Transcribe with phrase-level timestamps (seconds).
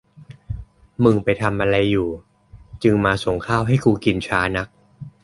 [1.03, 2.09] มึงไปทำอะไรอยู่
[2.83, 4.67] จึงมาส่งข้าวให้กูกินช้านัก